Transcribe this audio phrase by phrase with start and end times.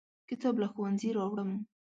[0.29, 1.51] کتاب له ښوونځي راوړم.